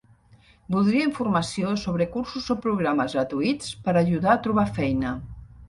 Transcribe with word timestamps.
Voldria 0.75 1.03
informació 1.09 1.73
sobre 1.83 2.09
cursos 2.17 2.49
o 2.55 2.59
programes 2.65 3.19
gratuïts 3.21 3.77
per 3.87 3.97
ajudar 4.05 4.35
a 4.35 4.43
trobar 4.49 4.69
feina. 4.83 5.17